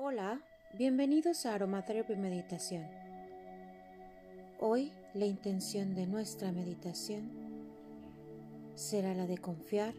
[0.00, 0.40] Hola,
[0.74, 2.86] bienvenidos a Aromatherapy Meditación.
[4.60, 7.32] Hoy la intención de nuestra meditación
[8.76, 9.94] será la de confiar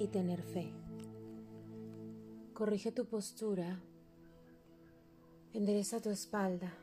[0.00, 0.72] y tener fe.
[2.54, 3.80] Corrige tu postura,
[5.52, 6.74] endereza tu espalda,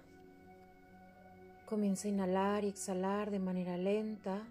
[1.66, 4.42] comienza a inhalar y exhalar de manera lenta,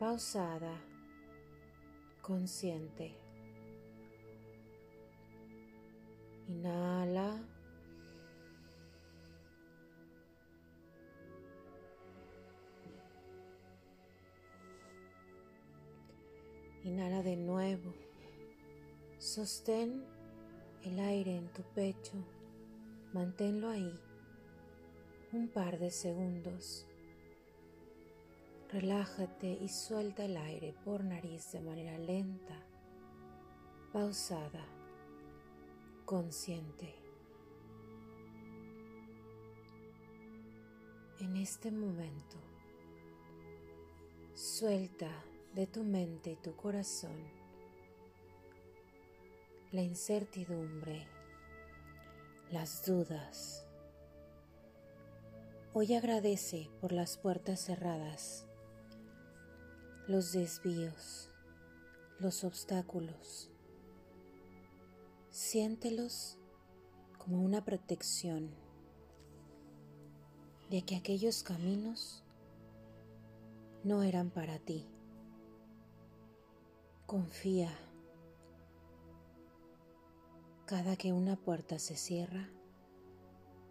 [0.00, 0.80] pausada,
[2.22, 3.25] consciente.
[16.96, 17.92] Inhala de nuevo.
[19.18, 20.02] Sostén
[20.82, 22.14] el aire en tu pecho.
[23.12, 24.00] Manténlo ahí
[25.34, 26.86] un par de segundos.
[28.72, 32.56] Relájate y suelta el aire por nariz de manera lenta,
[33.92, 34.64] pausada
[36.06, 36.94] consciente.
[41.20, 42.38] En este momento,
[44.32, 45.10] suelta
[45.56, 47.16] de tu mente y tu corazón
[49.72, 51.08] la incertidumbre,
[52.52, 53.66] las dudas.
[55.74, 58.46] Hoy agradece por las puertas cerradas,
[60.06, 61.30] los desvíos,
[62.20, 63.50] los obstáculos
[65.30, 66.38] Siéntelos
[67.18, 68.54] como una protección
[70.70, 72.24] de que aquellos caminos
[73.84, 74.86] no eran para ti.
[77.06, 77.70] Confía.
[80.64, 82.48] Cada que una puerta se cierra,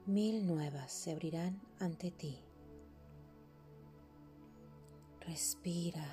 [0.06, 2.40] mil nuevas se abrirán ante ti.
[5.20, 6.06] Respira.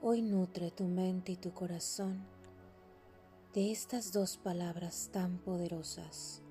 [0.00, 2.24] Hoy nutre tu mente y tu corazón
[3.52, 6.44] de estas dos palabras tan poderosas.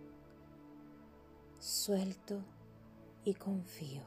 [1.59, 2.41] Suelto
[3.25, 4.01] y confío.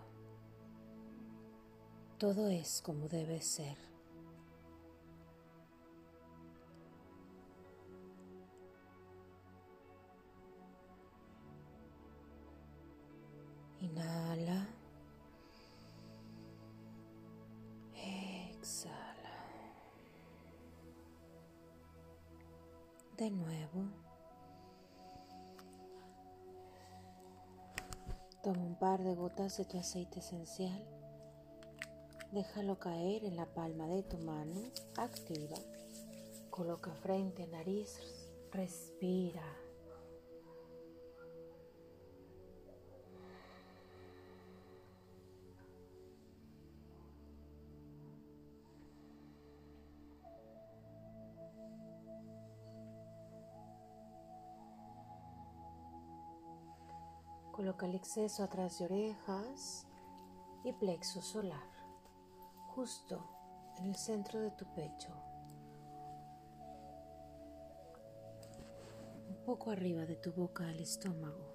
[2.19, 3.77] Todo es como debe ser.
[13.81, 14.67] Inhala.
[17.95, 19.13] Exhala.
[23.17, 24.12] de nuevo.
[28.43, 30.85] Toma un par de gotas de tu aceite esencial.
[32.33, 34.61] Déjalo caer en la palma de tu mano.
[34.97, 35.55] Activa.
[36.51, 38.01] Coloca frente, nariz.
[38.51, 39.62] Respira.
[57.53, 59.87] Coloca el exceso atrás de orejas
[60.65, 61.69] y plexo solar,
[62.69, 63.23] justo
[63.79, 65.13] en el centro de tu pecho,
[69.29, 71.55] un poco arriba de tu boca del estómago.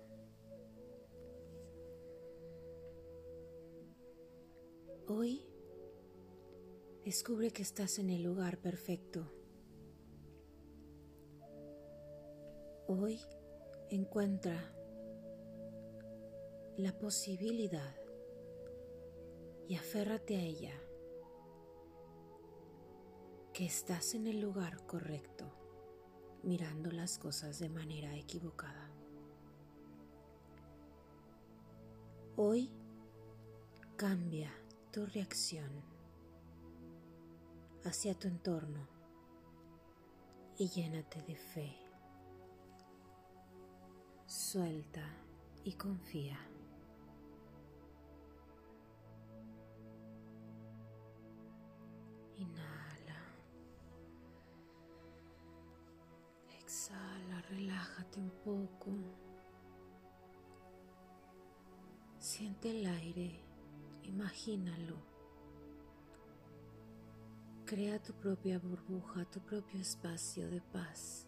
[5.07, 5.45] Hoy
[7.03, 9.31] descubre que estás en el lugar perfecto.
[12.87, 13.19] Hoy
[13.89, 14.76] encuentra
[16.77, 17.95] la posibilidad
[19.67, 20.79] y aférrate a ella,
[23.51, 25.51] que estás en el lugar correcto,
[26.43, 28.91] mirando las cosas de manera equivocada.
[32.35, 32.69] Hoy
[33.95, 34.53] cambia
[34.91, 35.81] tu reacción
[37.85, 38.87] hacia tu entorno
[40.59, 41.75] y llénate de fe.
[44.27, 45.01] Suelta
[45.63, 46.37] y confía.
[57.49, 58.91] Relájate un poco.
[62.19, 63.39] Siente el aire,
[64.03, 64.97] imagínalo.
[67.65, 71.27] Crea tu propia burbuja, tu propio espacio de paz.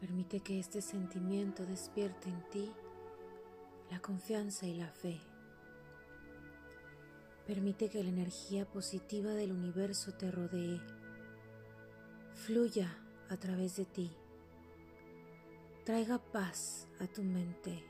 [0.00, 2.72] Permite que este sentimiento despierte en ti
[3.90, 5.20] la confianza y la fe.
[7.46, 10.80] Permite que la energía positiva del universo te rodee,
[12.32, 12.96] fluya
[13.30, 14.10] a través de ti,
[15.84, 17.80] traiga paz a tu mente,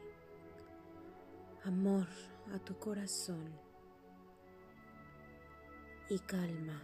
[1.64, 2.06] amor
[2.54, 3.50] a tu corazón
[6.10, 6.78] y calma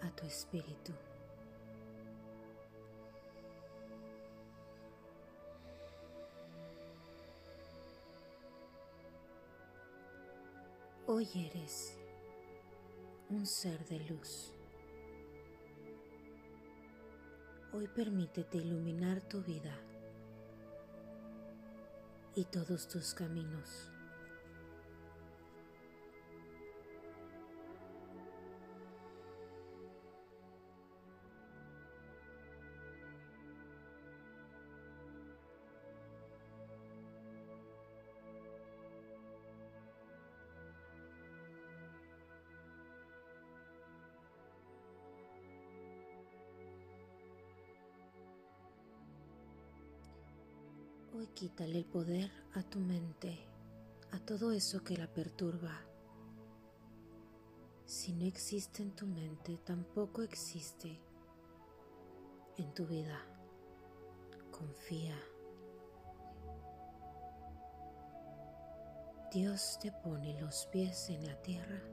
[0.00, 0.92] a tu espíritu.
[11.06, 11.98] Hoy eres
[13.28, 14.54] un ser de luz.
[17.74, 19.74] Hoy permítete iluminar tu vida
[22.34, 23.91] y todos tus caminos.
[51.22, 53.38] Hoy quítale el poder a tu mente,
[54.10, 55.70] a todo eso que la perturba.
[57.86, 60.98] Si no existe en tu mente, tampoco existe
[62.56, 63.20] en tu vida.
[64.50, 65.16] Confía.
[69.30, 71.84] Dios te pone los pies en la tierra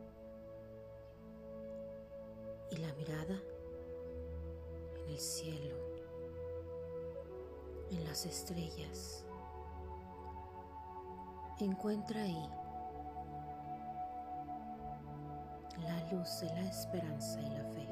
[2.72, 3.40] y la mirada
[5.06, 5.89] en el cielo
[7.92, 9.26] en las estrellas.
[11.60, 12.50] Encuentra ahí
[15.84, 17.88] la luz de la esperanza y la fe.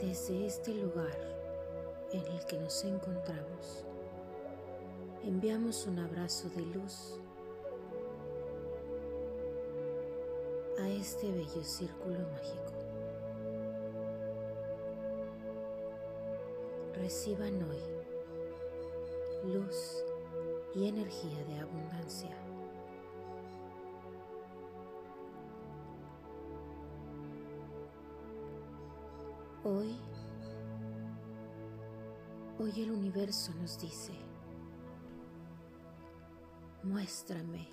[0.00, 1.16] Desde este lugar
[2.12, 3.84] en el que nos encontramos,
[5.24, 7.18] enviamos un abrazo de luz
[10.80, 12.77] a este bello círculo mágico.
[16.94, 17.98] Reciban hoy
[19.44, 20.04] luz
[20.74, 22.36] y energía de abundancia.
[29.64, 29.96] Hoy,
[32.58, 34.12] hoy el universo nos dice,
[36.82, 37.68] muéstrame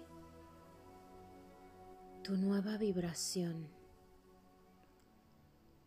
[2.23, 3.69] tu nueva vibración,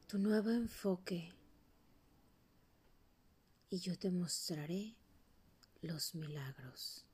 [0.06, 1.37] tu nuevo enfoque
[3.70, 4.96] y yo te mostraré
[5.82, 7.04] los milagros.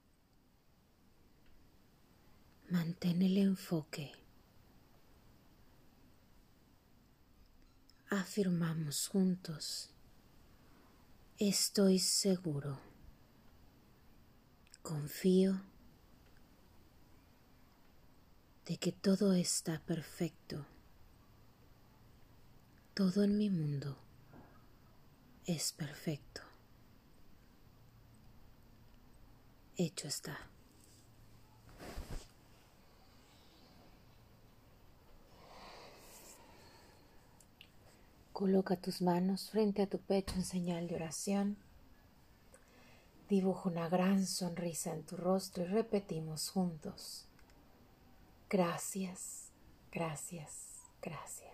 [2.70, 4.12] Mantén el enfoque.
[8.10, 9.90] Afirmamos juntos,
[11.38, 12.78] estoy seguro,
[14.82, 15.60] confío
[18.66, 20.66] de que todo está perfecto.
[22.94, 23.98] Todo en mi mundo
[25.46, 26.43] es perfecto.
[29.76, 30.38] Hecho está.
[38.32, 41.56] Coloca tus manos frente a tu pecho en señal de oración.
[43.28, 47.26] Dibuja una gran sonrisa en tu rostro y repetimos juntos.
[48.50, 49.50] Gracias,
[49.90, 51.53] gracias, gracias.